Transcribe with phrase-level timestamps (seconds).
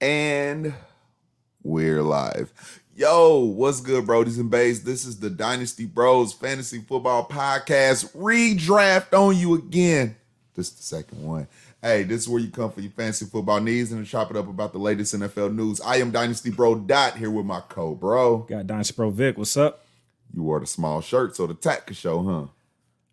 [0.00, 0.72] And
[1.62, 2.54] we're live.
[2.96, 4.82] Yo, what's good, Brodies and Bays?
[4.82, 8.16] This is the Dynasty Bros Fantasy Football Podcast.
[8.16, 10.16] Redraft on you again.
[10.54, 11.48] This is the second one.
[11.82, 14.38] Hey, this is where you come for your fantasy football needs and to chop it
[14.38, 15.82] up about the latest NFL news.
[15.82, 18.38] I am Dynasty Bro Dot here with my co-bro.
[18.48, 19.36] Got Dynasty Bro Vic.
[19.36, 19.84] What's up?
[20.32, 22.46] You wore the small shirt, so the tack could show, huh?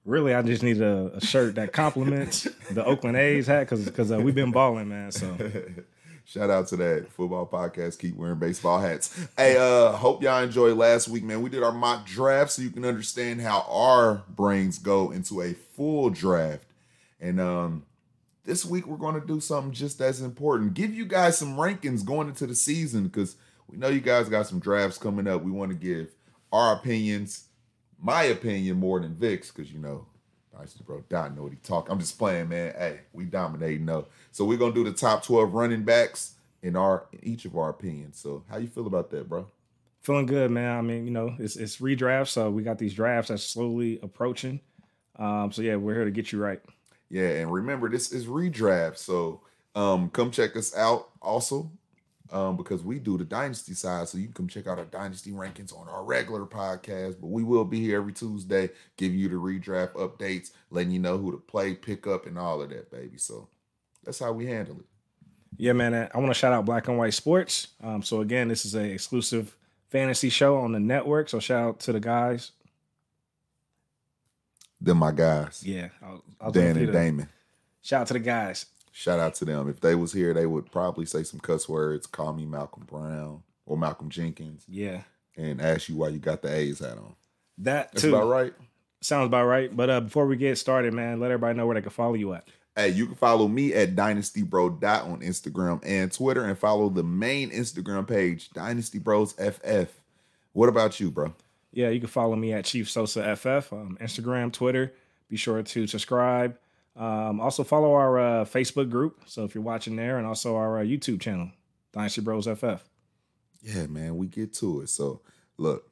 [0.05, 4.09] Really, I just need a, a shirt that complements the Oakland A's hat because because
[4.09, 5.11] uh, we've been balling, man.
[5.11, 5.35] So
[6.27, 7.99] Shout out to that football podcast.
[7.99, 9.17] Keep wearing baseball hats.
[9.37, 11.41] Hey, uh, hope y'all enjoyed last week, man.
[11.41, 15.53] We did our mock draft so you can understand how our brains go into a
[15.53, 16.65] full draft.
[17.21, 17.85] And um,
[18.43, 20.73] this week we're going to do something just as important.
[20.73, 23.37] Give you guys some rankings going into the season because
[23.69, 25.43] we know you guys got some drafts coming up.
[25.43, 26.09] We want to give
[26.51, 27.45] our opinions,
[27.97, 30.05] my opinion more than Vic's, because you know,
[30.57, 31.89] Dynasty Bro Dot know what he talk.
[31.89, 32.73] I'm just playing, man.
[32.77, 34.07] Hey, we dominating though.
[34.31, 37.69] So we're gonna do the top 12 running backs in our in each of our
[37.69, 38.19] opinions.
[38.19, 39.47] So how you feel about that, bro?
[40.07, 40.77] feeling good, man.
[40.77, 44.61] I mean, you know, it's it's redraft, so we got these drafts that's slowly approaching.
[45.17, 46.61] Um, so yeah, we're here to get you right.
[47.09, 48.97] Yeah, and remember this is redraft.
[48.97, 49.41] So
[49.75, 51.69] um come check us out also.
[52.29, 55.31] Um, because we do the dynasty side, so you can come check out our dynasty
[55.31, 57.21] rankings on our regular podcast.
[57.21, 61.17] But we will be here every Tuesday, giving you the redraft updates, letting you know
[61.17, 63.17] who to play, pick up, and all of that, baby.
[63.17, 63.47] So
[64.03, 64.85] that's how we handle it.
[65.55, 65.93] Yeah, man.
[65.93, 67.67] I want to shout out Black and White Sports.
[67.81, 69.55] Um, so again, this is a exclusive
[69.89, 71.29] fantasy show on the network.
[71.29, 72.51] So shout out to the guys.
[74.79, 75.63] Them my guys.
[75.65, 77.29] Yeah, I'll, I'll Dan and Damon.
[77.81, 78.65] Shout out to the guys.
[78.99, 79.69] Shout out to them.
[79.69, 83.43] If they was here, they would probably say some cuss words, call me Malcolm Brown
[83.67, 85.01] or Malcolm Jenkins, Yeah,
[85.35, 87.15] and ask you why you got the A's hat on.
[87.59, 88.53] that That's too about right.
[89.01, 89.75] sounds about right.
[89.75, 92.33] But uh, before we get started, man, let everybody know where they can follow you
[92.33, 92.47] at.
[92.75, 96.89] Hey, you can follow me at Dynasty Bro Dot on Instagram and Twitter, and follow
[96.89, 99.91] the main Instagram page, Dynasty Bros FF.
[100.53, 101.35] What about you, bro?
[101.71, 104.91] Yeah, you can follow me at Chief Sosa FF, on Instagram, Twitter.
[105.29, 106.57] Be sure to subscribe.
[106.97, 109.21] Um, also follow our uh, Facebook group.
[109.25, 111.51] So if you're watching there, and also our uh, YouTube channel,
[111.93, 112.83] Dynasty Bros FF.
[113.61, 114.89] Yeah, man, we get to it.
[114.89, 115.21] So,
[115.57, 115.89] look,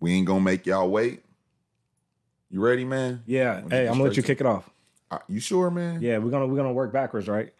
[0.00, 1.22] we ain't gonna make y'all wait.
[2.50, 3.22] You ready, man?
[3.26, 3.62] Yeah.
[3.68, 4.70] Hey, I'm gonna let you straight kick it off.
[5.10, 6.00] Uh, you sure, man?
[6.00, 7.52] Yeah, we're gonna we're gonna work backwards, right?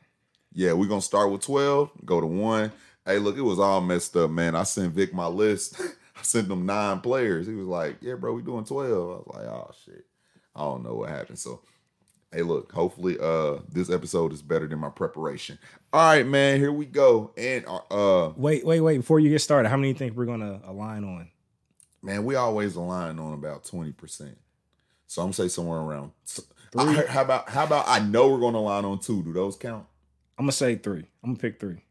[0.52, 2.72] Yeah, we're gonna start with 12, go to one.
[3.04, 4.56] Hey, look, it was all messed up, man.
[4.56, 5.80] I sent Vic my list.
[6.16, 7.46] I sent him nine players.
[7.46, 8.90] He was like, Yeah, bro, we doing 12.
[8.90, 10.06] I was like, oh shit.
[10.54, 11.38] I don't know what happened.
[11.38, 11.60] So
[12.32, 15.58] hey, look, hopefully uh this episode is better than my preparation.
[15.92, 17.32] All right, man, here we go.
[17.36, 18.98] And uh, uh Wait, wait, wait.
[18.98, 21.30] Before you get started, how many do you think we're gonna align on?
[22.02, 24.36] man, we always align on about 20%.
[25.08, 26.12] So I'm gonna say somewhere around
[26.72, 27.06] Three.
[27.06, 29.22] How about how about I know we're gonna align on two?
[29.22, 29.86] Do those count?
[30.38, 31.04] I'm gonna say three.
[31.22, 31.82] I'm gonna pick three.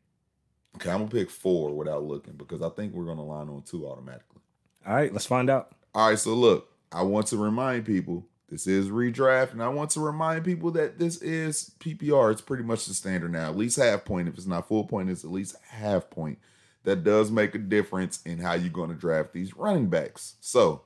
[0.75, 3.87] Okay, I'm gonna pick four without looking because I think we're gonna align on two
[3.87, 4.41] automatically.
[4.85, 5.71] All right, let's find out.
[5.93, 9.89] All right, so look, I want to remind people this is redraft, and I want
[9.91, 12.31] to remind people that this is PPR.
[12.31, 13.49] It's pretty much the standard now.
[13.49, 14.27] At least half point.
[14.27, 16.37] If it's not full point, it's at least half point.
[16.83, 20.35] That does make a difference in how you're going to draft these running backs.
[20.41, 20.83] So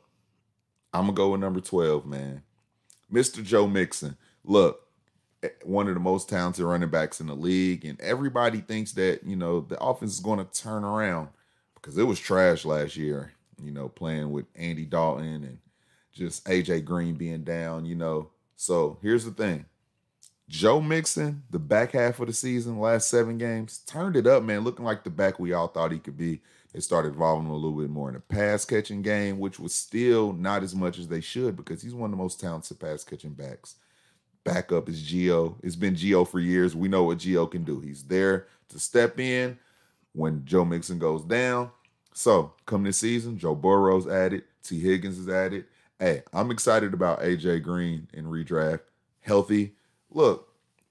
[0.93, 2.43] I'm gonna go with number 12, man.
[3.11, 3.43] Mr.
[3.43, 4.17] Joe Mixon.
[4.43, 4.87] Look,
[5.43, 9.23] eh, one of the most talented running backs in the league, and everybody thinks that
[9.25, 11.29] you know the offense is going to turn around
[11.75, 13.33] because it was trash last year.
[13.61, 15.57] You know, playing with Andy Dalton and
[16.19, 17.85] just AJ Green being down.
[17.85, 19.65] You know, so here's the thing:
[20.47, 24.63] Joe Mixon, the back half of the season, last seven games, turned it up, man,
[24.63, 26.41] looking like the back we all thought he could be.
[26.73, 29.73] They started involving him a little bit more in the pass catching game, which was
[29.73, 33.03] still not as much as they should because he's one of the most talented pass
[33.03, 33.75] catching backs.
[34.43, 35.57] Backup is Geo.
[35.63, 36.75] It's been Geo for years.
[36.75, 37.79] We know what Geo can do.
[37.79, 39.57] He's there to step in
[40.13, 41.71] when Joe Mixon goes down.
[42.13, 44.79] So, come this season, Joe Burrow's added, T.
[44.79, 45.65] Higgins is added.
[45.99, 48.79] Hey, I'm excited about AJ Green in redraft.
[49.19, 49.75] Healthy.
[50.09, 50.47] Look,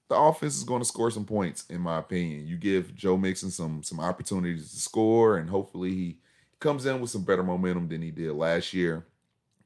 [0.07, 2.45] the offense is going to score some points, in my opinion.
[2.45, 6.17] You give Joe Mixon some some opportunities to score, and hopefully he
[6.59, 9.07] comes in with some better momentum than he did last year.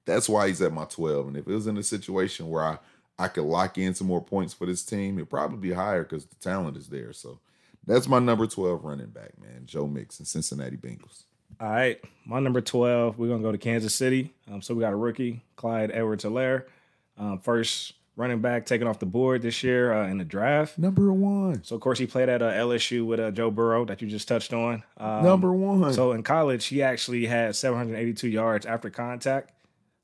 [0.06, 1.28] That's why he's at my 12.
[1.28, 2.78] And if it was in a situation where I
[3.20, 6.26] I could lock in some more points for this team, it'd probably be higher because
[6.26, 7.12] the talent is there.
[7.12, 7.40] So
[7.86, 9.64] that's my number 12 running back, man.
[9.66, 11.24] Joe Mixon, Cincinnati Bengals.
[11.60, 13.18] All right, my number twelve.
[13.18, 14.34] We're gonna go to Kansas City.
[14.52, 16.66] Um, so we got a rookie, Clyde Edwards-Helaire,
[17.18, 20.78] um, first running back taken off the board this year uh, in the draft.
[20.78, 21.64] Number one.
[21.64, 24.28] So of course he played at uh, LSU with uh, Joe Burrow that you just
[24.28, 24.84] touched on.
[24.98, 25.94] Um, number one.
[25.94, 29.52] So in college, he actually had 782 yards after contact.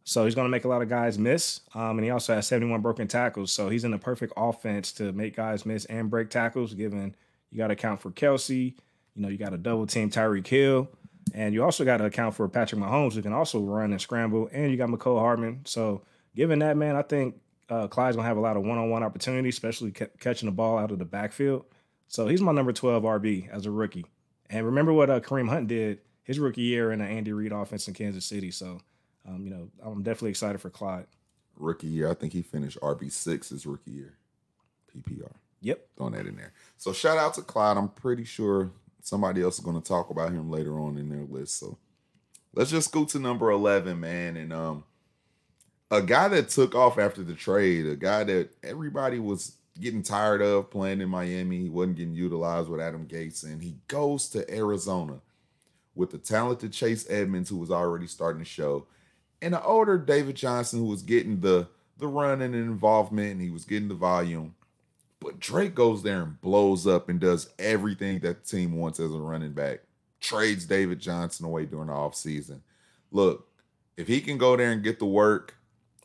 [0.05, 1.61] So he's going to make a lot of guys miss.
[1.75, 3.51] Um, and he also has 71 broken tackles.
[3.51, 7.15] So he's in the perfect offense to make guys miss and break tackles, given
[7.51, 8.73] you got to account for Kelce,
[9.15, 10.89] You know, you got to double team Tyreek Hill,
[11.33, 14.49] and you also got to account for Patrick Mahomes, who can also run and scramble,
[14.51, 15.61] and you got Mecole Hardman.
[15.65, 16.03] So,
[16.35, 17.35] given that, man, I think
[17.69, 20.91] uh, Clyde's gonna have a lot of one-on-one opportunities, especially ca- catching the ball out
[20.91, 21.65] of the backfield.
[22.07, 24.05] So he's my number 12 RB as a rookie.
[24.49, 27.87] And remember what uh, Kareem Hunt did his rookie year in the Andy Reid offense
[27.87, 28.49] in Kansas City.
[28.49, 28.81] So,
[29.27, 31.05] um, you know, I'm definitely excited for Clyde.
[31.55, 34.17] Rookie year, I think he finished RB six his rookie year.
[34.95, 35.33] PPR.
[35.61, 35.87] Yep.
[35.97, 36.53] Throwing that in there.
[36.77, 37.77] So shout out to Clyde.
[37.77, 41.25] I'm pretty sure somebody else is going to talk about him later on in their
[41.29, 41.57] list.
[41.59, 41.77] So
[42.53, 44.37] let's just go to number 11, man.
[44.37, 44.83] And um,
[45.91, 50.41] a guy that took off after the trade, a guy that everybody was getting tired
[50.41, 51.61] of playing in Miami.
[51.61, 53.43] He wasn't getting utilized with Adam Gates.
[53.43, 55.21] and he goes to Arizona
[55.95, 58.85] with the talented Chase Edmonds, who was already starting to show,
[59.41, 61.67] and the older David Johnson, who was getting the
[61.97, 64.55] the run and involvement, and he was getting the volume.
[65.19, 69.13] But Drake goes there and blows up and does everything that the team wants as
[69.13, 69.81] a running back.
[70.21, 72.61] Trades David Johnson away during the offseason.
[73.11, 73.47] Look,
[73.97, 75.55] if he can go there and get the work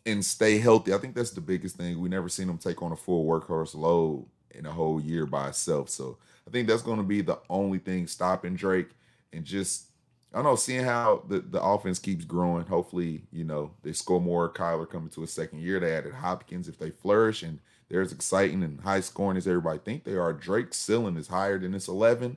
[0.04, 2.00] and stay healthy, I think that's the biggest thing.
[2.00, 5.48] We never seen him take on a full workhorse load in a whole year by
[5.48, 5.90] itself.
[5.90, 8.90] So I think that's going to be the only thing stopping Drake
[9.32, 9.86] and just
[10.32, 12.66] I don't know, seeing how the, the offense keeps growing.
[12.66, 14.52] Hopefully, you know, they score more.
[14.52, 15.78] Kyler coming to a second year.
[15.78, 19.78] They added Hopkins if they flourish and they're as exciting and high scoring as everybody
[19.78, 20.32] think they are.
[20.32, 22.36] Drake's ceiling is higher than this 11,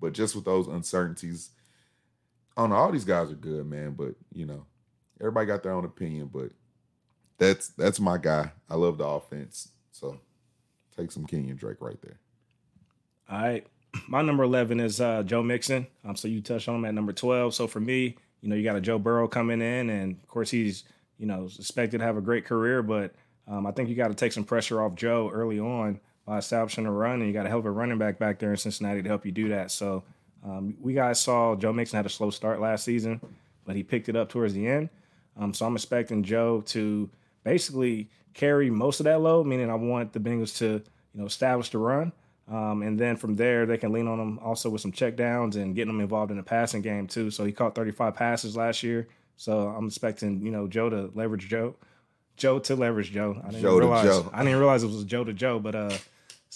[0.00, 1.50] but just with those uncertainties,
[2.56, 2.76] I don't know.
[2.76, 4.66] All these guys are good, man, but you know,
[5.20, 6.30] everybody got their own opinion.
[6.32, 6.50] But
[7.38, 8.52] that's that's my guy.
[8.68, 10.18] I love the offense, so
[10.96, 12.18] take some Kenyon Drake right there.
[13.30, 13.66] All right,
[14.08, 15.86] my number 11 is uh, Joe Mixon.
[16.04, 17.54] Um, so you touched on him at number 12.
[17.54, 20.50] So for me, you know, you got a Joe Burrow coming in, and of course
[20.50, 20.84] he's
[21.18, 23.14] you know expected to have a great career, but
[23.48, 26.86] um, I think you got to take some pressure off Joe early on by establishing
[26.86, 29.02] a run, and you got to hell of a running back back there in Cincinnati
[29.02, 29.70] to help you do that.
[29.70, 30.02] So
[30.44, 33.20] um, we guys saw Joe Mixon had a slow start last season,
[33.64, 34.88] but he picked it up towards the end.
[35.36, 37.10] Um, so I'm expecting Joe to
[37.42, 41.70] basically carry most of that load, meaning I want the Bengals to you know establish
[41.70, 42.12] the run.
[42.46, 45.74] Um, and then from there, they can lean on him also with some checkdowns and
[45.74, 47.30] getting him involved in the passing game too.
[47.30, 49.08] So he caught 35 passes last year.
[49.36, 51.74] So I'm expecting, you know, Joe to leverage Joe,
[52.36, 53.40] Joe to leverage Joe.
[53.42, 54.30] I didn't Joe to realize Joe.
[54.32, 55.96] I didn't realize it was Joe to Joe, but uh,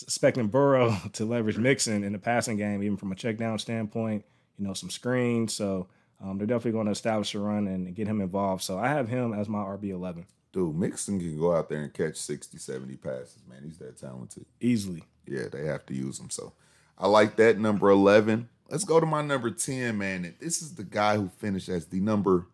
[0.02, 4.24] expecting Burrow to leverage Mixon in the passing game, even from a check down standpoint.
[4.58, 5.54] You know, some screens.
[5.54, 5.86] So
[6.22, 8.62] um, they're definitely going to establish a run and get him involved.
[8.64, 11.92] So I have him as my RB 11 Dude, Mixon can go out there and
[11.92, 13.62] catch 60, 70 passes, man.
[13.64, 14.46] He's that talented.
[14.60, 15.04] easily.
[15.26, 16.30] Yeah, they have to use him.
[16.30, 16.54] So
[16.96, 18.48] I like that number 11.
[18.70, 20.34] Let's go to my number 10, man.
[20.40, 22.46] This is the guy who finished as the number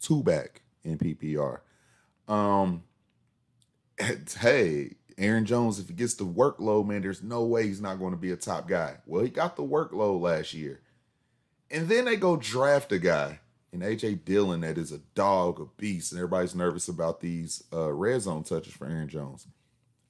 [0.00, 1.60] two back in PPR.
[2.28, 2.84] Um,
[4.38, 8.12] hey, Aaron Jones, if he gets the workload, man, there's no way he's not going
[8.12, 8.96] to be a top guy.
[9.06, 10.80] Well, he got the workload last year.
[11.70, 13.40] And then they go draft a guy
[13.72, 17.92] in AJ Dillon that is a dog, a beast, and everybody's nervous about these uh,
[17.92, 19.46] red zone touches for Aaron Jones.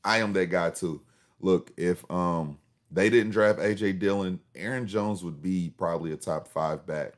[0.04, 1.02] I am that guy too.
[1.40, 2.58] Look, if um
[2.90, 7.14] they didn't draft AJ Dillon, Aaron Jones would be probably a top five back.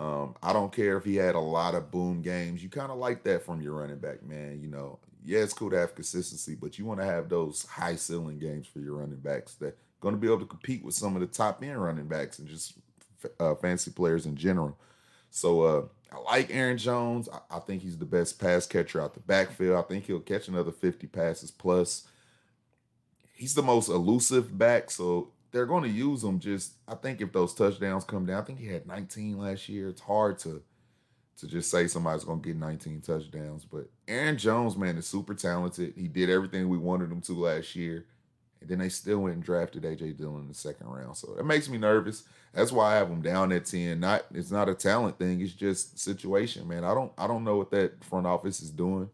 [0.00, 2.62] Um, I don't care if he had a lot of boom games.
[2.62, 4.58] You kind of like that from your running back, man.
[4.62, 7.96] You know, yeah, it's cool to have consistency, but you want to have those high
[7.96, 11.14] ceiling games for your running backs that going to be able to compete with some
[11.14, 12.78] of the top end running backs and just
[13.38, 14.78] uh, fancy players in general.
[15.30, 17.28] So uh, I like Aaron Jones.
[17.28, 19.76] I, I think he's the best pass catcher out the backfield.
[19.76, 22.08] I think he'll catch another 50 passes plus.
[23.34, 26.38] He's the most elusive back, so they're going to use him.
[26.38, 29.88] Just I think if those touchdowns come down, I think he had 19 last year.
[29.88, 30.62] It's hard to
[31.40, 35.34] to just say somebody's going to get 19 touchdowns, but Aaron Jones, man, is super
[35.34, 35.94] talented.
[35.96, 38.04] He did everything we wanted him to last year.
[38.60, 41.16] And then they still went and drafted AJ Dillon in the second round.
[41.16, 42.24] So that makes me nervous.
[42.52, 43.98] That's why I have him down at 10.
[43.98, 46.84] Not it's not a talent thing, it's just situation, man.
[46.84, 49.08] I don't I don't know what that front office is doing.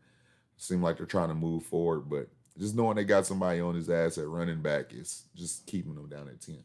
[0.56, 2.28] Seem like they're trying to move forward, but
[2.58, 6.08] just knowing they got somebody on his ass at running back is just keeping them
[6.08, 6.58] down at 10.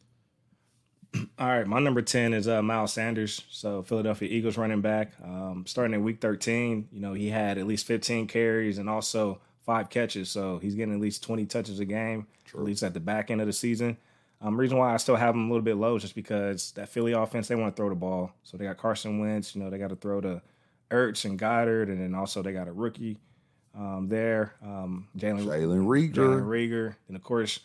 [1.38, 3.42] All right, my number 10 is uh, Miles Sanders.
[3.50, 5.12] So, Philadelphia Eagles running back.
[5.22, 9.40] Um, starting in week 13, you know, he had at least 15 carries and also
[9.66, 10.30] five catches.
[10.30, 12.60] So, he's getting at least 20 touches a game, True.
[12.60, 13.98] at least at the back end of the season.
[14.40, 16.88] Um, reason why I still have him a little bit low is just because that
[16.88, 18.32] Philly offense, they want to throw the ball.
[18.42, 20.40] So, they got Carson Wentz, you know, they got to throw to
[20.90, 23.18] Ertz and Goedert, and then also they got a rookie
[23.74, 26.94] um, there, um, Jalen Jalen Jalen Reagor.
[27.08, 27.60] And of course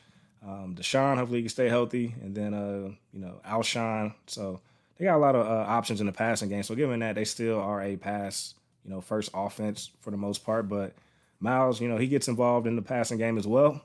[0.46, 1.18] um, DeSean.
[1.18, 4.14] Hopefully he can stay healthy, and then uh, you know Alshon.
[4.28, 4.62] So
[4.98, 6.64] they got a lot of uh, options in the passing game.
[6.64, 10.46] So given that they still are a pass, you know, first offense for the most
[10.46, 10.94] part, but
[11.40, 13.82] Miles, you know, he gets involved in the passing game as well.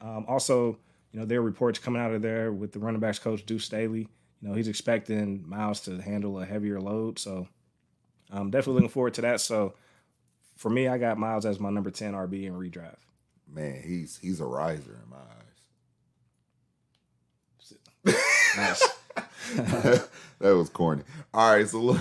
[0.00, 0.78] Um, also,
[1.12, 3.64] you know, there are reports coming out of there with the running backs coach Deuce
[3.64, 4.08] Staley.
[4.40, 7.18] You know, he's expecting Miles to handle a heavier load.
[7.18, 7.48] So
[8.30, 9.40] I'm definitely looking forward to that.
[9.40, 9.74] So
[10.56, 12.98] for me, I got Miles as my number 10 RB in redraft.
[13.52, 15.16] Man, he's he's a riser in my
[18.06, 18.14] eyes.
[18.56, 18.88] nice.
[20.38, 21.02] that was corny.
[21.32, 22.00] All right, so look,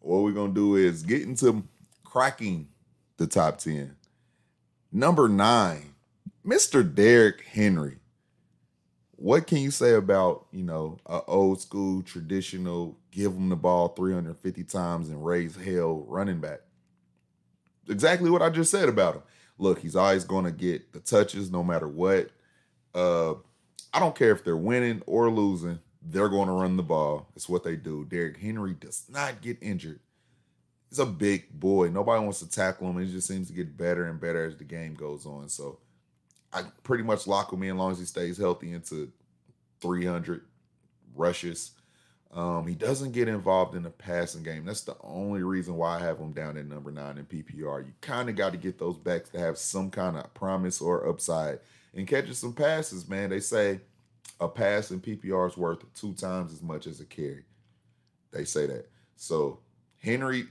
[0.00, 1.64] what we're gonna do is get into
[2.04, 2.68] cracking
[3.16, 3.96] the top 10.
[4.90, 5.94] Number nine,
[6.46, 6.82] Mr.
[6.94, 7.98] Derrick Henry.
[9.16, 13.88] What can you say about, you know, a old school, traditional, give him the ball
[13.88, 16.60] 350 times and raise hell running back?
[17.88, 19.22] Exactly what I just said about him.
[19.58, 22.30] Look, he's always going to get the touches no matter what.
[22.94, 23.34] Uh,
[23.92, 27.28] I don't care if they're winning or losing, they're going to run the ball.
[27.36, 28.04] It's what they do.
[28.04, 30.00] Derrick Henry does not get injured.
[30.88, 31.88] He's a big boy.
[31.88, 33.00] Nobody wants to tackle him.
[33.00, 35.48] He just seems to get better and better as the game goes on.
[35.48, 35.78] So
[36.52, 39.10] I pretty much lock him in as long as he stays healthy into
[39.80, 40.42] 300
[41.14, 41.72] rushes.
[42.32, 44.64] Um, he doesn't get involved in the passing game.
[44.64, 47.84] That's the only reason why I have him down at number nine in PPR.
[47.84, 51.06] You kind of got to get those backs to have some kind of promise or
[51.06, 51.58] upside
[51.94, 53.28] and catching some passes, man.
[53.28, 53.80] They say
[54.40, 57.44] a pass in PPR is worth two times as much as a carry.
[58.30, 58.88] They say that.
[59.14, 59.58] So
[59.98, 60.46] Henry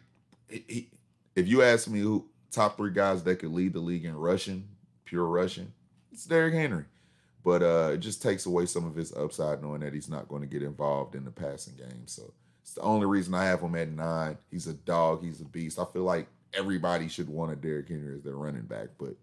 [0.52, 0.90] he,
[1.36, 4.68] if you ask me who top three guys that could lead the league in rushing,
[5.06, 5.72] pure rushing,
[6.12, 6.86] it's Derrick Henry.
[7.44, 10.42] But uh, it just takes away some of his upside knowing that he's not going
[10.42, 12.06] to get involved in the passing game.
[12.06, 14.38] So it's the only reason I have him at nine.
[14.52, 15.24] He's a dog.
[15.24, 15.80] He's a beast.
[15.80, 18.90] I feel like everybody should want a Derrick Henry as their running back.
[19.00, 19.16] But,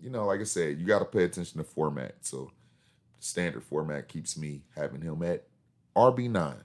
[0.00, 2.14] you know, like I said, you got to pay attention to format.
[2.20, 2.52] So
[3.18, 5.44] standard format keeps me having him at
[5.96, 6.56] RB9.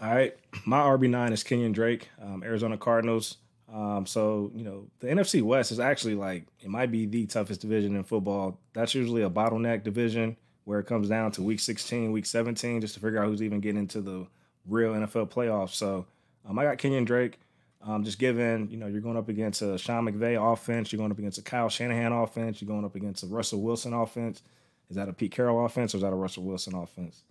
[0.00, 3.36] All right, my RB nine is Kenyon Drake, um, Arizona Cardinals.
[3.72, 7.62] Um, so you know the NFC West is actually like it might be the toughest
[7.62, 8.60] division in football.
[8.74, 12.94] That's usually a bottleneck division where it comes down to week 16, week 17, just
[12.94, 14.26] to figure out who's even getting into the
[14.66, 15.70] real NFL playoffs.
[15.70, 16.06] So
[16.48, 17.38] um, I got Kenyon Drake.
[17.84, 21.10] Um, just given, you know, you're going up against a Sean McVay offense, you're going
[21.10, 24.42] up against a Kyle Shanahan offense, you're going up against a Russell Wilson offense.
[24.88, 27.22] Is that a Pete Carroll offense or is that a Russell Wilson offense?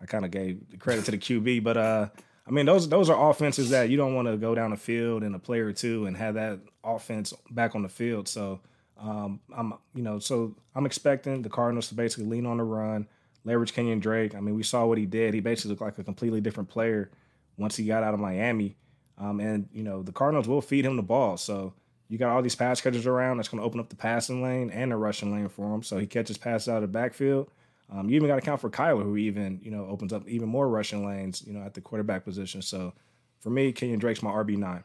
[0.00, 2.08] I kind of gave the credit to the QB, but uh,
[2.46, 5.22] I mean those those are offenses that you don't want to go down the field
[5.22, 8.28] in a player or two and have that offense back on the field.
[8.28, 8.60] So
[8.98, 13.08] um, I'm you know so I'm expecting the Cardinals to basically lean on the run,
[13.44, 14.34] leverage Kenyon Drake.
[14.34, 15.32] I mean we saw what he did.
[15.32, 17.10] He basically looked like a completely different player
[17.56, 18.76] once he got out of Miami.
[19.16, 21.36] Um, and you know the Cardinals will feed him the ball.
[21.38, 21.72] So
[22.08, 24.70] you got all these pass catchers around that's going to open up the passing lane
[24.70, 25.82] and the rushing lane for him.
[25.82, 27.50] So he catches passes out of the backfield.
[27.92, 30.48] Um, you even got to count for Kyler, who even you know opens up even
[30.48, 32.62] more rushing lanes, you know, at the quarterback position.
[32.62, 32.92] So
[33.40, 34.84] for me, Kenyon Drake's my RB nine.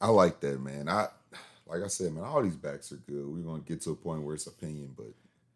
[0.00, 0.88] I like that, man.
[0.88, 1.08] I
[1.66, 3.26] like I said, man, all these backs are good.
[3.26, 5.12] We're gonna get to a point where it's opinion, but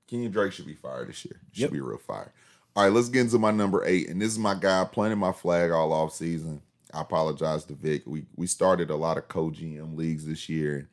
[0.06, 1.40] Kenyon Drake should be fired this year.
[1.52, 1.73] Should yep.
[1.73, 2.32] be real fire.
[2.76, 5.32] All right, let's get into my number eight, and this is my guy planting my
[5.32, 6.62] flag all off season.
[6.94, 8.02] I apologize to Vic.
[8.06, 10.88] We we started a lot of co GM leagues this year.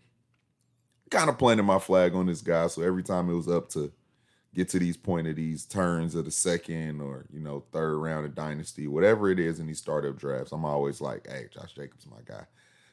[1.11, 3.91] Kind of planting my flag on this guy, so every time it was up to
[4.55, 8.25] get to these point of these turns of the second or you know third round
[8.25, 12.07] of dynasty, whatever it is in these startup drafts, I'm always like, hey, Josh Jacobs,
[12.07, 12.45] my guy.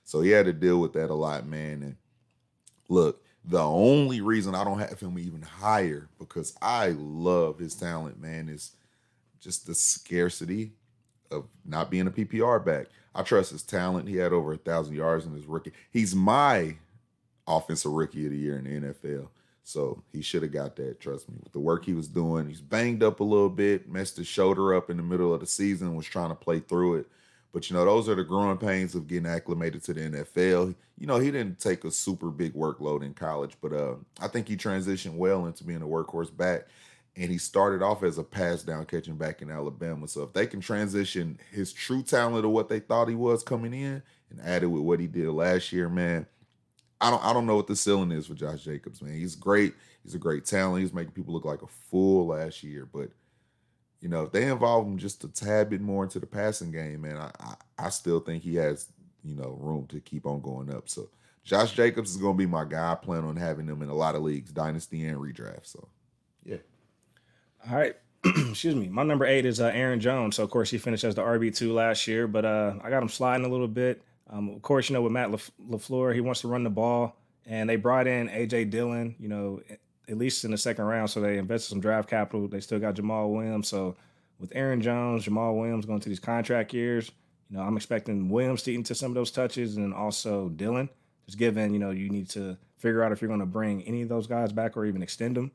[0.05, 1.83] So he had to deal with that a lot, man.
[1.83, 1.97] And
[2.89, 8.21] look, the only reason I don't have him even higher because I love his talent,
[8.21, 8.73] man, is
[9.41, 10.73] just the scarcity
[11.31, 12.87] of not being a PPR back.
[13.15, 14.09] I trust his talent.
[14.09, 15.73] He had over a thousand yards in his rookie.
[15.91, 16.77] He's my
[17.47, 19.29] offensive rookie of the year in the NFL.
[19.65, 21.01] So he should have got that.
[21.01, 21.37] Trust me.
[21.43, 24.75] With the work he was doing, he's banged up a little bit, messed his shoulder
[24.75, 27.07] up in the middle of the season, was trying to play through it.
[27.53, 30.75] But you know, those are the growing pains of getting acclimated to the NFL.
[30.99, 34.49] You know, he didn't take a super big workload in college, but uh, I think
[34.49, 36.67] he transitioned well into being a workhorse back.
[37.15, 40.09] And he started off as a pass down catching back in Alabama.
[40.09, 43.75] So if they can transition his true talent to what they thought he was coming
[43.75, 46.27] in and add it with what he did last year, man,
[47.03, 49.15] I don't I don't know what the ceiling is for Josh Jacobs, man.
[49.15, 49.75] He's great.
[50.05, 50.83] He's a great talent.
[50.83, 53.11] He's making people look like a fool last year, but
[54.01, 57.03] you know, if they involve him just a tad bit more into the passing game,
[57.03, 58.89] man, I, I, I still think he has,
[59.23, 60.89] you know, room to keep on going up.
[60.89, 61.09] So
[61.45, 62.93] Josh Jacobs is gonna be my guy.
[62.93, 65.67] I plan on having him in a lot of leagues, dynasty and redraft.
[65.67, 65.89] So
[66.45, 66.59] yeah.
[67.69, 67.97] All right.
[68.25, 68.89] Excuse me.
[68.89, 70.37] My number eight is uh, Aaron Jones.
[70.37, 73.03] So of course he finished as the RB two last year, but uh, I got
[73.03, 74.03] him sliding a little bit.
[74.33, 77.69] Um, of course, you know, with Matt LaFleur, he wants to run the ball, and
[77.69, 78.65] they brought in A.J.
[78.65, 79.61] Dillon, you know,
[80.09, 81.11] at least in the second round.
[81.11, 82.49] So they invested some draft capital.
[82.49, 83.69] They still got Jamaal Williams.
[83.69, 83.95] So
[84.39, 87.11] with Aaron Jones, Jamaal Williams going to these contract years,
[87.51, 90.89] you know, I'm expecting Williams to eat into some of those touches and also Dillon.
[91.27, 94.03] Just given, you know, you need to figure out if you're going to bring any
[94.03, 95.53] of those guys back or even extend them.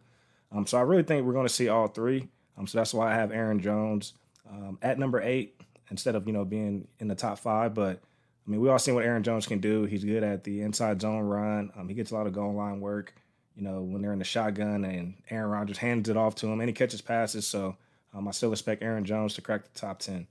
[0.51, 2.29] Um, so I really think we're going to see all three.
[2.57, 4.13] Um, so that's why I have Aaron Jones
[4.49, 7.73] um, at number eight instead of you know being in the top five.
[7.73, 8.01] But
[8.47, 9.83] I mean, we all seen what Aaron Jones can do.
[9.83, 11.71] He's good at the inside zone run.
[11.75, 13.13] Um, he gets a lot of goal line work.
[13.55, 16.61] You know, when they're in the shotgun and Aaron Rodgers hands it off to him
[16.61, 17.45] and he catches passes.
[17.45, 17.75] So
[18.13, 20.27] um, I still expect Aaron Jones to crack the top ten.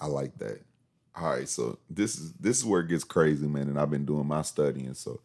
[0.00, 0.60] I like that.
[1.14, 3.68] All right, so this is this is where it gets crazy, man.
[3.68, 5.20] And I've been doing my studying, so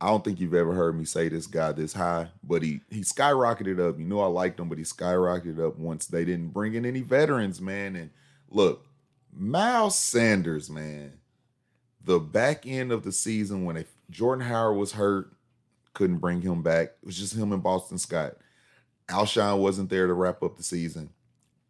[0.00, 3.00] I don't think you've ever heard me say this guy this high, but he he
[3.00, 3.98] skyrocketed up.
[3.98, 7.00] You know I liked him, but he skyrocketed up once they didn't bring in any
[7.00, 7.96] veterans, man.
[7.96, 8.10] And
[8.48, 8.86] look,
[9.36, 11.14] Miles Sanders, man,
[12.02, 15.32] the back end of the season when Jordan Howard was hurt,
[15.92, 16.88] couldn't bring him back.
[17.02, 18.36] It was just him and Boston Scott.
[19.08, 21.10] Alshon wasn't there to wrap up the season.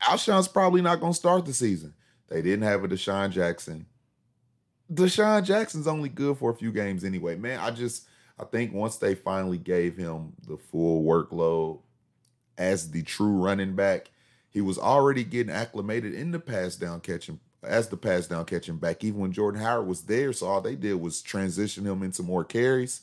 [0.02, 1.94] Alshon's probably not going to start the season.
[2.28, 3.86] They didn't have a DeSean Jackson.
[4.92, 7.36] DeSean Jackson's only good for a few games anyway.
[7.36, 8.06] Man, I just
[8.38, 11.80] I think once they finally gave him the full workload
[12.58, 14.10] as the true running back,
[14.50, 18.76] he was already getting acclimated in the pass down catching as the pass down catching
[18.76, 20.32] back, even when Jordan Howard was there.
[20.32, 23.02] So all they did was transition him into more carries.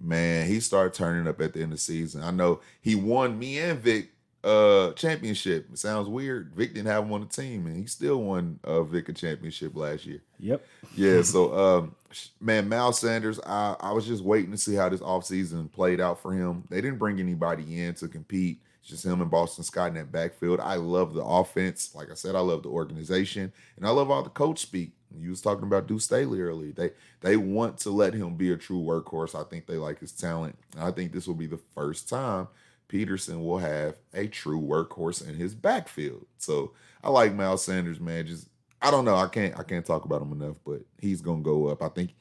[0.00, 2.22] Man, he started turning up at the end of the season.
[2.22, 4.10] I know he won me and Vic
[4.42, 5.68] uh championship.
[5.70, 6.54] It sounds weird.
[6.54, 9.76] Vic didn't have him on the team, and he still won uh Vic a championship
[9.76, 10.22] last year.
[10.38, 10.66] Yep.
[10.96, 11.22] Yeah.
[11.22, 11.94] So um
[12.40, 16.20] man, Mal Sanders, I, I was just waiting to see how this offseason played out
[16.20, 16.64] for him.
[16.68, 18.60] They didn't bring anybody in to compete.
[18.82, 20.58] Just him and Boston Scott in that backfield.
[20.60, 21.94] I love the offense.
[21.94, 23.52] Like I said, I love the organization.
[23.76, 24.92] And I love all the coach speak.
[25.18, 26.72] You was talking about Deuce Staley earlier.
[26.72, 29.38] They they want to let him be a true workhorse.
[29.38, 30.56] I think they like his talent.
[30.78, 32.48] I think this will be the first time
[32.90, 36.26] Pederson will have a true workhorse in his backfield.
[36.38, 36.72] So
[37.02, 38.26] I like Miles Sanders, man.
[38.26, 38.48] Just
[38.82, 39.14] I don't know.
[39.16, 41.82] I can't I can't talk about him enough, but he's gonna go up.
[41.82, 42.14] I think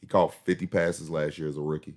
[0.00, 1.96] he caught 50 passes last year as a rookie.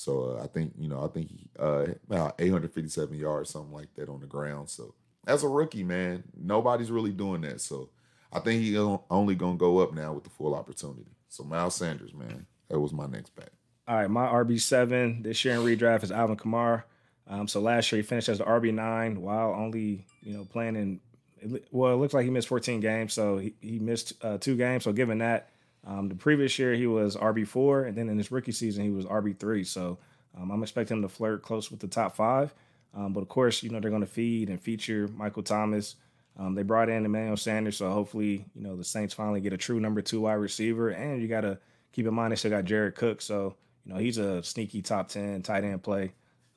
[0.00, 3.94] So uh, I think you know I think he uh, about 857 yards, something like
[3.96, 4.70] that on the ground.
[4.70, 4.94] So
[5.26, 7.60] as a rookie, man, nobody's really doing that.
[7.60, 7.90] So
[8.32, 8.78] I think he's
[9.10, 11.04] only gonna go up now with the full opportunity.
[11.28, 13.50] So Miles Sanders, man, that was my next bet.
[13.86, 16.84] All right, my RB seven this year in redraft is Alvin Kamara.
[17.28, 20.76] Um, so last year he finished as the RB nine while only you know playing
[20.76, 21.60] in.
[21.70, 24.84] Well, it looks like he missed 14 games, so he, he missed uh, two games.
[24.84, 25.50] So given that,
[25.86, 28.90] um, the previous year he was RB four, and then in his rookie season he
[28.90, 29.64] was RB three.
[29.64, 29.98] So
[30.36, 32.54] um, I'm expecting him to flirt close with the top five.
[32.94, 35.96] Um, but of course, you know they're going to feed and feature Michael Thomas.
[36.38, 39.58] Um, they brought in Emmanuel Sanders, so hopefully, you know the Saints finally get a
[39.58, 40.90] true number two wide receiver.
[40.90, 41.58] And you got to
[41.92, 45.08] keep in mind they still got Jared Cook, so you know he's a sneaky top
[45.08, 46.12] ten tight end play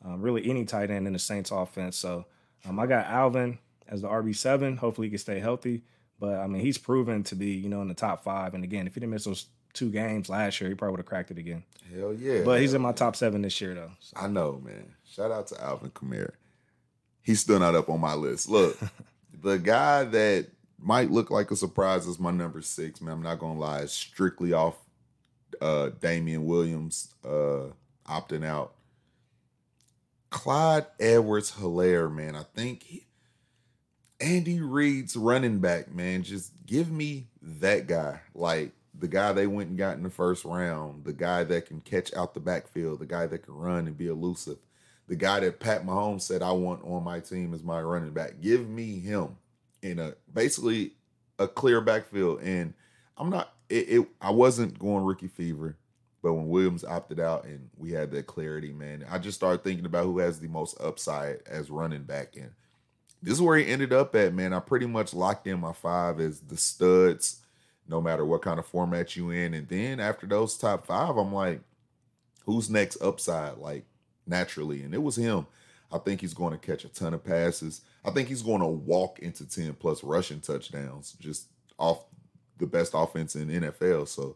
[0.05, 1.97] um, really any tight end in the Saints offense.
[1.97, 2.25] So
[2.67, 4.77] um, I got Alvin as the RB7.
[4.77, 5.83] Hopefully he can stay healthy.
[6.23, 8.53] But I mean, he's proven to be, you know, in the top five.
[8.53, 11.05] And again, if he didn't miss those two games last year, he probably would have
[11.05, 11.63] cracked it again.
[11.93, 12.43] Hell yeah.
[12.45, 13.91] But he's in my top seven this year, though.
[13.99, 14.15] So.
[14.15, 14.93] I know, man.
[15.03, 16.31] Shout out to Alvin Kamara.
[17.21, 18.47] He's still not up on my list.
[18.47, 18.79] Look,
[19.43, 20.47] the guy that
[20.79, 23.15] might look like a surprise is my number six, man.
[23.15, 24.77] I'm not gonna lie, strictly off
[25.59, 27.65] uh Damien Williams uh
[28.07, 28.75] opting out.
[30.29, 32.37] Clyde Edwards Helaire, man.
[32.37, 33.07] I think he,
[34.23, 36.23] Andy Reid's running back, man.
[36.23, 38.21] Just give me that guy.
[38.33, 41.81] Like the guy they went and got in the first round, the guy that can
[41.81, 44.59] catch out the backfield, the guy that can run and be elusive,
[45.09, 48.39] the guy that Pat Mahomes said I want on my team as my running back.
[48.39, 49.35] Give me him
[49.81, 50.93] in a basically
[51.37, 52.41] a clear backfield.
[52.41, 52.73] And
[53.17, 55.75] I'm not it, it I wasn't going rookie fever.
[56.21, 59.85] But when Williams opted out and we had that clarity, man, I just started thinking
[59.85, 62.37] about who has the most upside as running back.
[62.37, 62.51] And
[63.23, 64.53] this is where he ended up at, man.
[64.53, 67.41] I pretty much locked in my five as the studs,
[67.87, 69.53] no matter what kind of format you in.
[69.53, 71.61] And then after those top five, I'm like,
[72.45, 73.57] who's next upside?
[73.57, 73.85] Like
[74.27, 74.83] naturally.
[74.83, 75.47] And it was him.
[75.89, 77.81] I think he's going to catch a ton of passes.
[78.03, 81.47] I think he's going to walk into 10 plus rushing touchdowns just
[81.79, 82.03] off
[82.57, 84.07] the best offense in NFL.
[84.09, 84.35] So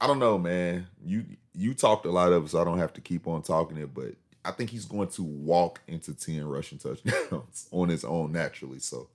[0.00, 0.86] I don't know, man.
[1.04, 3.76] You you talked a lot of it, so I don't have to keep on talking
[3.76, 4.14] it, but
[4.46, 8.78] I think he's going to walk into 10 rushing touchdowns on his own naturally.
[8.78, 9.08] So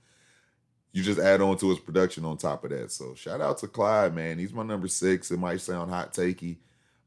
[0.92, 2.92] you just add on to his production on top of that.
[2.92, 4.40] So shout out to Clyde, man.
[4.40, 5.32] He's my number six.
[5.32, 6.58] It might sound hot takey,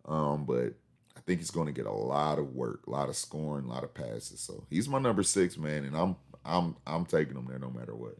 [0.07, 0.73] um, but
[1.17, 3.69] I think he's going to get a lot of work, a lot of scoring, a
[3.69, 4.41] lot of passes.
[4.41, 7.95] So he's my number six, man, and I'm I'm I'm taking him there no matter
[7.95, 8.17] what.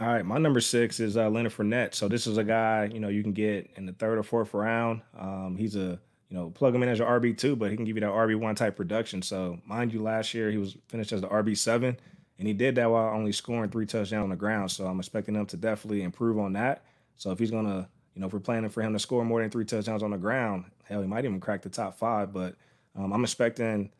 [0.00, 1.94] All right, my number six is uh, Leonard Fournette.
[1.94, 4.54] So this is a guy you know you can get in the third or fourth
[4.54, 5.02] round.
[5.18, 7.84] Um, he's a you know plug him in as your RB two, but he can
[7.84, 9.20] give you that RB one type production.
[9.20, 11.98] So mind you, last year he was finished as the RB seven,
[12.38, 14.70] and he did that while only scoring three touchdowns on the ground.
[14.70, 16.84] So I'm expecting him to definitely improve on that.
[17.16, 19.50] So if he's gonna you know if we're planning for him to score more than
[19.50, 22.32] three touchdowns on the ground, hell, he might even crack the top five.
[22.32, 22.54] But
[22.96, 23.90] um, I'm expecting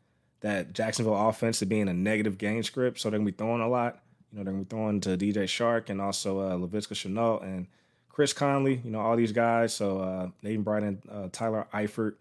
[0.41, 3.01] that Jacksonville offense to be in a negative game script.
[3.01, 4.01] So they're gonna be throwing a lot.
[4.31, 7.67] You know, they're gonna be throwing to DJ Chark and also uh, Laviska Shenault and
[8.11, 8.81] Chris Conley.
[8.85, 9.75] You know, all these guys.
[9.75, 12.15] So uh, even brought in uh, Tyler Eifert.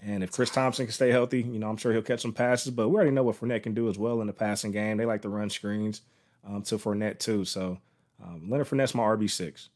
[0.00, 2.72] And if Chris Thompson can stay healthy, you know, I'm sure he'll catch some passes.
[2.72, 4.96] But we already know what Fournette can do as well in the passing game.
[4.96, 6.00] They like to run screens
[6.46, 7.44] um, to Fournette too.
[7.44, 7.78] So
[8.22, 9.68] um, Leonard Fournette's my RB six.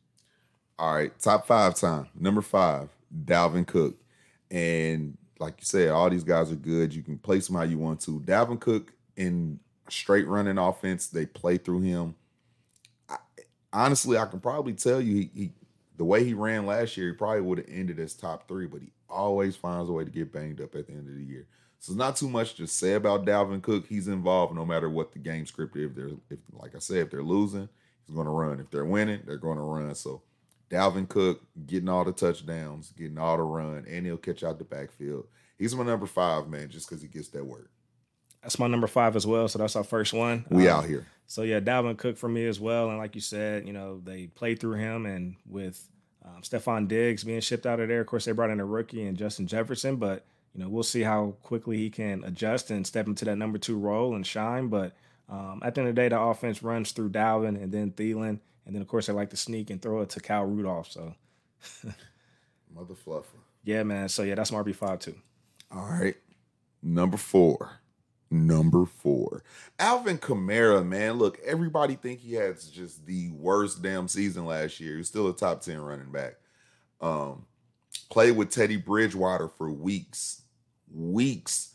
[0.79, 2.09] All right, top five time.
[2.15, 2.89] Number five,
[3.25, 3.97] Dalvin Cook.
[4.51, 6.95] And like you said, all these guys are good.
[6.95, 8.21] You can place them how you want to.
[8.21, 12.15] Dalvin Cook in straight running offense, they play through him.
[13.77, 15.53] Honestly, I can probably tell you he, he
[15.99, 18.81] the way he ran last year, he probably would have ended as top three, but
[18.81, 21.47] he always finds a way to get banged up at the end of the year.
[21.79, 23.87] So it's not too much to say about Dalvin Cook.
[23.87, 25.77] He's involved no matter what the game script.
[25.77, 27.69] If they're if like I said, if they're losing,
[28.07, 28.61] he's gonna run.
[28.61, 29.95] If they're winning, they're gonna run.
[29.95, 30.23] So
[30.71, 34.65] Dalvin Cook getting all the touchdowns, getting all the run, and he'll catch out the
[34.65, 35.27] backfield.
[35.59, 37.71] He's my number five, man, just because he gets that work.
[38.43, 39.49] That's my number five as well.
[39.49, 40.47] So that's our first one.
[40.49, 41.07] We um, out here.
[41.27, 42.89] So yeah, Dalvin Cook for me as well.
[42.89, 45.89] And like you said, you know, they played through him and with
[46.25, 48.01] um, Stefon Diggs being shipped out of there.
[48.01, 51.03] Of course, they brought in a rookie and Justin Jefferson, but you know, we'll see
[51.03, 54.69] how quickly he can adjust and step into that number two role and shine.
[54.69, 54.95] But
[55.29, 58.41] um, at the end of the day, the offense runs through Dalvin and then Thielen
[58.67, 60.91] and then of course I like to sneak and throw it to Kyle Rudolph.
[60.91, 61.15] So
[62.75, 63.25] Mother fluffer.
[63.65, 64.09] Yeah, man.
[64.09, 65.15] So yeah, that's my RB five too.
[65.71, 66.17] All right.
[66.83, 67.81] Number four.
[68.31, 69.45] Number four.
[69.79, 71.15] Alvin Kamara, man.
[71.15, 74.97] Look, everybody think he had just the worst damn season last year.
[74.97, 76.35] He's still a top 10 running back.
[77.01, 77.47] Um,
[78.11, 80.43] played with Teddy Bridgewater for weeks.
[80.93, 81.75] Weeks.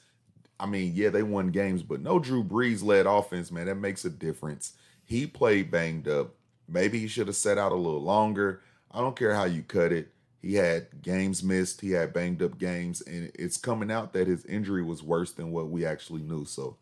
[0.60, 3.66] I mean, yeah, they won games, but no Drew Brees led offense, man.
[3.66, 4.74] That makes a difference.
[5.06, 6.36] He played banged up.
[6.68, 8.62] Maybe he should have set out a little longer.
[8.92, 10.10] I don't care how you cut it.
[10.42, 14.46] He had games missed, he had banged up games, and it's coming out that his
[14.46, 16.46] injury was worse than what we actually knew.
[16.46, 16.78] So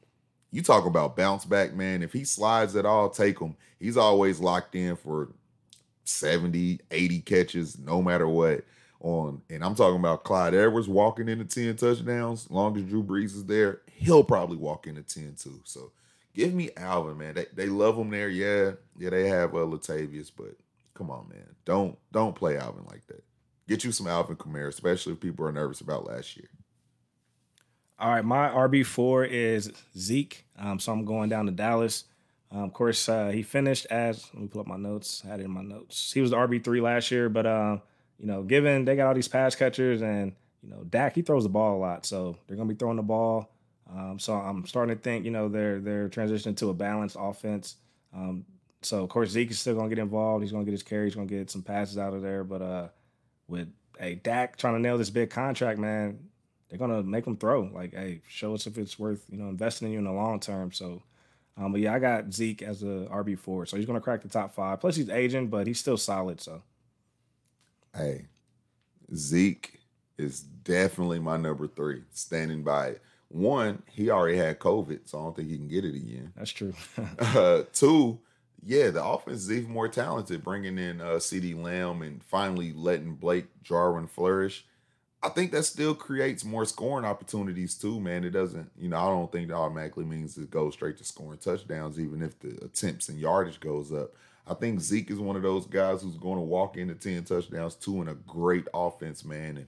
[0.52, 2.02] you talk about bounce back, man.
[2.02, 3.56] If he slides at all, take him.
[3.80, 5.30] He's always locked in for
[6.06, 8.64] 70, 80 catches, no matter what.
[9.02, 12.52] On and I'm talking about Clyde Edwards walking into 10 touchdowns.
[12.52, 15.62] Long as Drew Brees is there, he'll probably walk into 10 too.
[15.64, 15.94] So
[16.34, 17.34] Give me Alvin, man.
[17.34, 18.30] They they love him there.
[18.30, 19.10] Yeah, yeah.
[19.10, 20.56] They have uh, Latavius, but
[20.94, 21.56] come on, man.
[21.66, 23.24] Don't don't play Alvin like that.
[23.70, 26.50] Get you some Alvin Kamara, especially if people are nervous about last year.
[28.00, 30.48] All right, my RB four is Zeke.
[30.58, 32.06] Um, so I'm going down to Dallas.
[32.52, 35.22] Um, of course, uh, he finished as let me pull up my notes.
[35.24, 36.12] I had it in my notes.
[36.12, 37.78] He was the RB three last year, but uh,
[38.18, 41.44] you know, given they got all these pass catchers and you know, Dak he throws
[41.44, 43.52] the ball a lot, so they're gonna be throwing the ball.
[43.88, 47.76] Um, so I'm starting to think, you know, they're they're transitioning to a balanced offense.
[48.16, 48.46] Um,
[48.82, 50.42] so of course Zeke is still gonna get involved.
[50.44, 51.06] He's gonna get his carry.
[51.06, 52.44] He's gonna get some passes out of there.
[52.44, 52.88] But uh,
[53.50, 53.68] with
[54.00, 56.20] hey Dak trying to nail this big contract, man,
[56.70, 57.64] they're gonna make him throw.
[57.64, 60.40] Like, hey, show us if it's worth you know investing in you in the long
[60.40, 60.72] term.
[60.72, 61.04] So,
[61.58, 63.66] um, but yeah, I got Zeke as a RB four.
[63.66, 64.80] So he's gonna crack the top five.
[64.80, 66.40] Plus he's aging, but he's still solid.
[66.40, 66.62] So,
[67.96, 68.28] hey,
[69.14, 69.80] Zeke
[70.18, 72.04] is definitely my number three.
[72.12, 75.86] Standing by it one, he already had COVID, so I don't think he can get
[75.86, 76.34] it again.
[76.36, 76.74] That's true.
[77.20, 78.20] uh, two,
[78.66, 83.16] yeah, the offense is even more talented, bringing in uh, CeeDee Lamb and finally letting
[83.16, 84.66] Blake Jarwin flourish.
[85.22, 88.24] I think that still creates more scoring opportunities too, man.
[88.24, 91.40] It doesn't, you know, I don't think that automatically means it goes straight to scoring
[91.40, 94.12] touchdowns, even if the attempts and yardage goes up.
[94.48, 97.76] I think Zeke is one of those guys who's going to walk into 10 touchdowns
[97.76, 99.58] too in a great offense, man.
[99.58, 99.68] And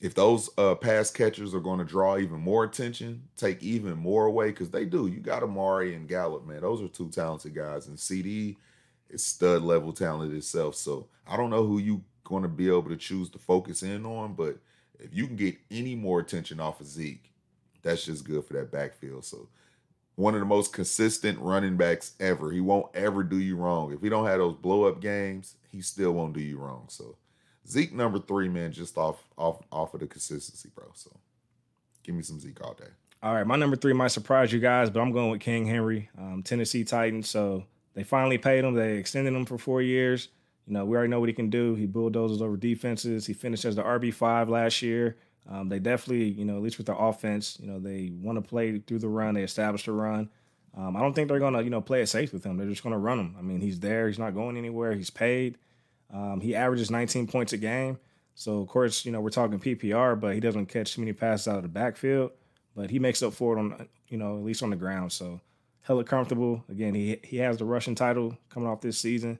[0.00, 4.26] if those uh, pass catchers are going to draw even more attention, take even more
[4.26, 5.06] away, because they do.
[5.06, 6.60] You got Amari and Gallup, man.
[6.60, 8.56] Those are two talented guys, and CeeDee
[9.08, 10.74] is stud level talent itself.
[10.74, 14.04] So I don't know who you going to be able to choose to focus in
[14.04, 14.58] on, but
[14.98, 17.32] if you can get any more attention off of Zeke,
[17.82, 19.24] that's just good for that backfield.
[19.24, 19.48] So
[20.16, 22.50] one of the most consistent running backs ever.
[22.50, 23.92] He won't ever do you wrong.
[23.92, 26.86] If he don't have those blow up games, he still won't do you wrong.
[26.88, 27.16] So
[27.68, 30.86] Zeke number three, man, just off off off of the consistency, bro.
[30.94, 31.10] So
[32.02, 32.90] give me some Zeke all day.
[33.22, 36.10] All right, my number three might surprise you guys, but I'm going with King Henry,
[36.18, 37.28] um, Tennessee Titans.
[37.28, 38.74] So they finally paid him.
[38.74, 40.28] They extended him for four years.
[40.66, 41.74] You know, we already know what he can do.
[41.74, 43.26] He bulldozes over defenses.
[43.26, 45.16] He finished as the RB five last year.
[45.48, 48.42] Um, they definitely, you know, at least with their offense, you know, they want to
[48.42, 49.34] play through the run.
[49.34, 50.28] They established a run.
[50.76, 52.56] Um, I don't think they're gonna, you know, play it safe with him.
[52.56, 53.36] They're just gonna run him.
[53.38, 54.08] I mean, he's there.
[54.08, 54.92] He's not going anywhere.
[54.92, 55.56] He's paid.
[56.12, 57.98] Um, he averages 19 points a game.
[58.34, 61.56] So of course, you know, we're talking PPR, but he doesn't catch many passes out
[61.56, 62.32] of the backfield.
[62.74, 65.10] But he makes up for it on, you know, at least on the ground.
[65.10, 65.40] So
[65.80, 66.64] hella comfortable.
[66.68, 69.38] Again, he he has the rushing title coming off this season.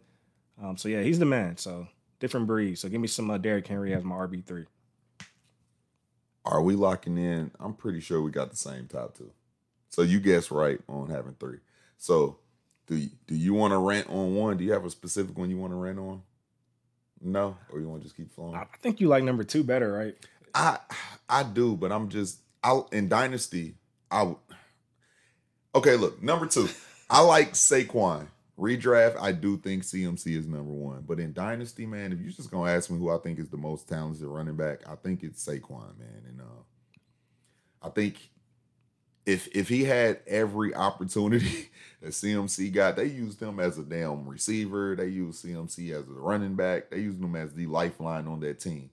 [0.62, 1.58] Um, so yeah, he's the man.
[1.58, 2.78] So different breed.
[2.78, 4.64] So give me some uh, Derrick Henry as my RB three.
[6.46, 7.50] Are we locking in?
[7.58, 9.32] I'm pretty sure we got the same top two.
[9.90, 11.58] So you guess right on having three.
[11.98, 12.38] So
[12.86, 14.56] do you, do you want to rant on one?
[14.56, 16.22] Do you have a specific one you want to rant on?
[17.20, 18.54] No, or you want to just keep flowing?
[18.54, 20.14] I think you like number two better, right?
[20.54, 20.78] I
[21.28, 23.74] I do, but I'm just I in Dynasty.
[24.10, 24.34] I
[25.74, 25.96] okay.
[25.96, 26.68] Look, number two,
[27.10, 28.28] I like Saquon.
[28.58, 32.50] Redraft, I do think CMC is number one, but in Dynasty, man, if you're just
[32.50, 35.46] gonna ask me who I think is the most talented running back, I think it's
[35.46, 38.30] Saquon, man, and uh, I think
[39.26, 41.68] if if he had every opportunity
[42.00, 44.94] that CMC got, they used him as a damn receiver.
[44.96, 46.90] They used CMC as a running back.
[46.90, 48.90] They used him as the lifeline on that team.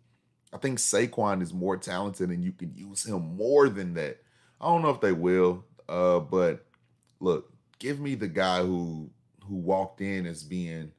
[0.52, 4.20] I think Saquon is more talented and you can use him more than that.
[4.60, 6.66] I don't know if they will, uh, but
[7.20, 9.10] look, give me the guy who
[9.48, 10.92] who walked in as being,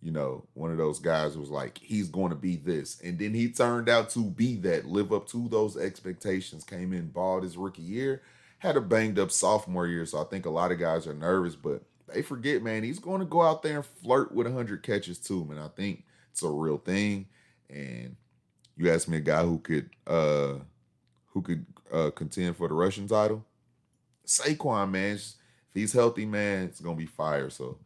[0.00, 3.00] you know, one of those guys who was like, he's going to be this.
[3.00, 7.08] And then he turned out to be that, live up to those expectations, came in
[7.08, 8.22] bald his rookie year,
[8.58, 10.06] had a banged up sophomore year.
[10.06, 13.20] So I think a lot of guys are nervous, but they forget, man, he's going
[13.20, 15.58] to go out there and flirt with 100 catches too, man.
[15.58, 17.26] I think it's a real thing.
[17.70, 18.16] And
[18.76, 20.54] you ask me a guy who could uh
[21.26, 23.44] who could uh contend for the rushing title.
[24.26, 25.34] Saquon, man, if
[25.74, 27.50] he's healthy, man, it's gonna be fire.
[27.50, 27.78] So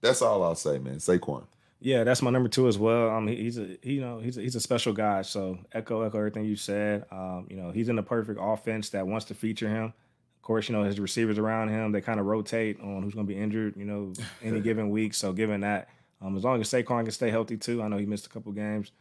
[0.00, 0.96] that's all I'll say, man.
[0.96, 1.44] Saquon.
[1.80, 3.10] Yeah, that's my number two as well.
[3.10, 5.22] Um, he, he's a he, you know he's a, he's a special guy.
[5.22, 7.06] So echo echo everything you said.
[7.10, 9.92] Um, you know he's in the perfect offense that wants to feature him.
[10.44, 13.26] Of course, you know his receivers around him they kind of rotate on who's going
[13.26, 13.78] to be injured.
[13.78, 15.14] You know any given week.
[15.14, 15.88] So given that,
[16.20, 18.52] um, as long as Saquon can stay healthy too, I know he missed a couple
[18.52, 18.92] games.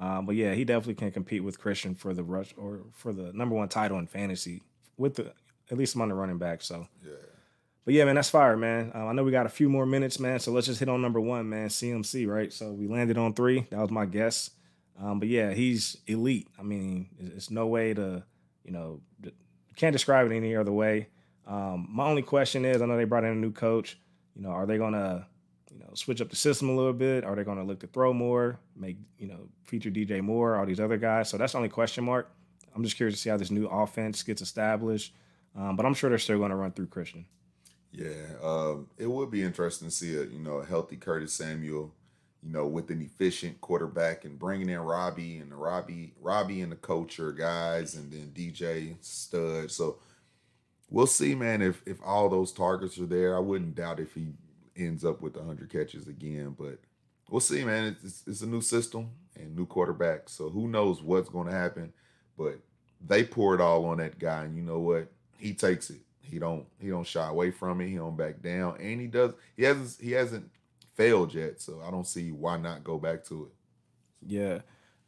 [0.00, 3.30] Um, but yeah, he definitely can compete with Christian for the rush or for the
[3.34, 4.62] number one title in fantasy
[4.96, 5.34] with the
[5.70, 6.62] at least among the running back.
[6.62, 7.12] So yeah.
[7.84, 8.90] But yeah, man, that's fire, man.
[8.94, 10.40] Uh, I know we got a few more minutes, man.
[10.40, 11.68] So let's just hit on number one, man.
[11.68, 12.50] CMC, right?
[12.50, 13.66] So we landed on three.
[13.68, 14.50] That was my guess.
[14.98, 16.48] Um, but yeah, he's elite.
[16.58, 18.24] I mean, it's no way to,
[18.64, 19.02] you know,
[19.76, 21.08] can't describe it any other way.
[21.46, 23.98] Um, my only question is, I know they brought in a new coach.
[24.34, 25.26] You know, are they gonna,
[25.72, 27.24] you know, switch up the system a little bit?
[27.24, 30.80] Are they gonna look to throw more, make, you know, feature DJ Moore, all these
[30.80, 31.30] other guys?
[31.30, 32.30] So that's the only question mark.
[32.74, 35.14] I'm just curious to see how this new offense gets established.
[35.56, 37.24] Um, but I'm sure they're still going to run through Christian.
[37.92, 38.10] Yeah,
[38.42, 41.94] um, it would be interesting to see a you know a healthy Curtis Samuel,
[42.46, 46.70] you know, with an efficient quarterback and bringing in Robbie and the Robbie Robbie and
[46.70, 49.70] the coach are guys, and then DJ Stud.
[49.70, 49.98] So
[50.88, 51.60] we'll see, man.
[51.60, 54.28] If if all those targets are there, I wouldn't doubt if he
[54.76, 56.54] ends up with 100 catches again.
[56.56, 56.78] But
[57.28, 57.96] we'll see, man.
[58.04, 61.92] It's, it's a new system and new quarterback, so who knows what's going to happen.
[62.38, 62.60] But
[63.04, 65.10] they pour it all on that guy, and you know what?
[65.36, 66.00] He takes it.
[66.22, 67.88] He don't he don't shy away from it.
[67.88, 69.32] He don't back down, and he does.
[69.56, 70.48] He hasn't he hasn't
[70.96, 73.52] failed yet, so I don't see why not go back to it.
[74.30, 74.60] Yeah.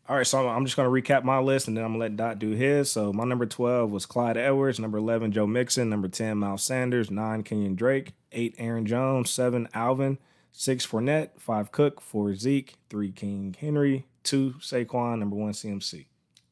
[0.08, 2.04] All right, so I'm just going to recap my list and then I'm going to
[2.04, 2.90] let Dot do his.
[2.90, 7.10] So my number 12 was Clyde Edwards, number 11 Joe Mixon, number 10 Miles Sanders,
[7.10, 10.16] 9 Kenyon Drake, 8 Aaron Jones, 7 Alvin,
[10.52, 16.06] 6 Fournette, 5 Cook, 4 Zeke, 3 King Henry, 2 Saquon, number 1 CMC.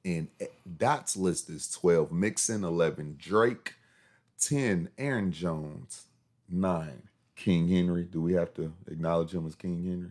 [0.05, 0.47] And eh,
[0.77, 3.75] Dot's list is 12 Mixon, 11 Drake,
[4.39, 6.07] 10, Aaron Jones.
[6.49, 8.05] 9, King Henry.
[8.05, 10.11] Do we have to acknowledge him as King Henry?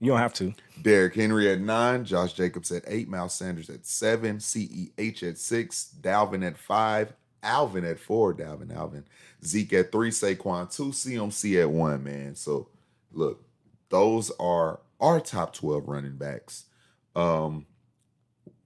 [0.00, 0.54] You don't have to.
[0.82, 5.94] Derrick Henry at 9, Josh Jacobs at 8, Miles Sanders at 7, CEH at 6,
[6.00, 9.04] Dalvin at 5, Alvin at 4, Dalvin Alvin,
[9.44, 12.34] Zeke at 3, Saquon 2, CMC at 1, man.
[12.36, 12.68] So,
[13.12, 13.42] look,
[13.88, 16.66] those are our top 12 running backs.
[17.16, 17.66] Um,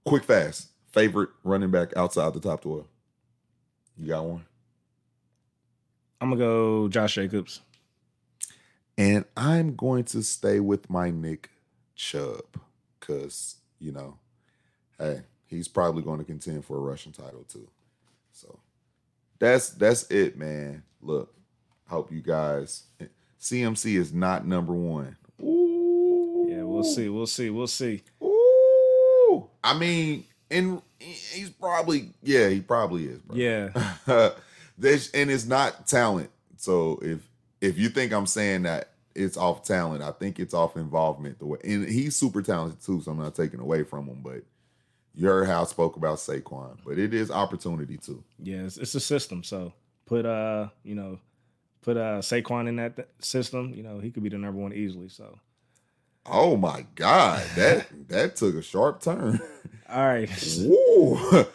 [0.05, 2.87] quick fast, favorite running back outside the top 12?
[3.97, 4.45] You got one?
[6.21, 7.63] I'm gonna go Josh Jacobs.
[9.03, 11.51] And I'm going to stay with my Nick
[11.97, 12.45] Chubb
[13.01, 14.19] because, you know,
[14.97, 17.69] hey, he's probably going to contend for a rushing title too.
[18.31, 18.61] So
[19.41, 20.85] that's that's it, man.
[21.01, 21.35] Look,
[21.89, 22.85] hope you guys
[23.41, 25.17] CMC is not number one.
[25.43, 26.47] Ooh.
[26.49, 27.09] Yeah, we'll see.
[27.09, 27.51] We'll see.
[27.51, 28.05] We'll see.
[28.23, 29.49] Ooh.
[29.65, 33.37] I mean, and he's probably yeah, he probably is, bro.
[33.37, 34.31] Yeah.
[34.79, 36.31] This and it's not talent.
[36.57, 37.21] So if
[37.61, 41.39] if you think I'm saying that it's off talent, I think it's off involvement.
[41.39, 44.21] The way and he's super talented too, so I'm not taking away from him.
[44.23, 44.43] But
[45.15, 48.23] you heard how I spoke about Saquon, but it is opportunity too.
[48.39, 49.43] Yeah, it's, it's a system.
[49.43, 49.73] So
[50.07, 51.19] put uh, you know,
[51.83, 53.73] put uh Saquon in that system.
[53.75, 55.09] You know, he could be the number one easily.
[55.09, 55.39] So.
[56.25, 59.41] Oh my God, that that took a sharp turn.
[59.89, 60.31] All right.
[60.61, 61.47] Woo.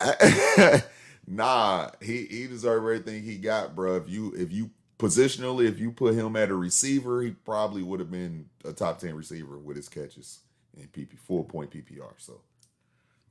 [1.26, 3.96] nah, he he deserved everything he got, bro.
[3.96, 8.00] If you if you positionally, if you put him at a receiver, he probably would
[8.00, 10.40] have been a top ten receiver with his catches
[10.76, 12.12] in PP four point PPR.
[12.18, 12.40] So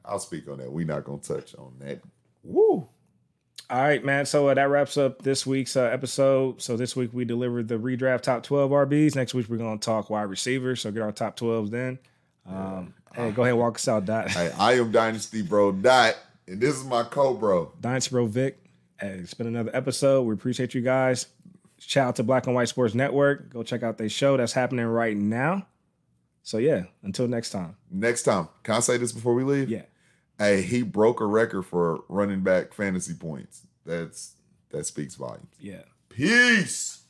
[0.06, 0.72] I'll speak on that.
[0.72, 2.02] We're not gonna touch on that.
[2.44, 2.88] Woo.
[3.70, 4.26] All right, man.
[4.26, 6.62] So uh, that wraps up this week's uh, episode.
[6.62, 9.16] So this week we delivered the redraft top 12 RBs.
[9.16, 10.82] Next week we're going to talk wide receivers.
[10.82, 11.98] So get our top 12s then.
[12.46, 13.26] Um, yeah.
[13.26, 14.30] Hey, go ahead and walk us out, Dot.
[14.30, 16.16] Hey, I am Dynasty Bro Dot,
[16.48, 17.72] and this is my co-bro.
[17.80, 18.60] Dynasty Bro Vic.
[19.00, 20.24] Hey, it's been another episode.
[20.24, 21.28] We appreciate you guys.
[21.86, 23.50] Shout out to Black and White Sports Network.
[23.50, 25.68] Go check out their show that's happening right now.
[26.42, 27.78] So yeah, until next time.
[27.90, 28.50] Next time.
[28.64, 29.70] Can I say this before we leave?
[29.70, 29.84] Yeah.
[30.38, 33.66] Hey, he broke a record for running back fantasy points.
[33.86, 34.34] That's
[34.72, 35.54] that speaks volumes.
[35.60, 35.84] Yeah.
[36.10, 37.03] Peace.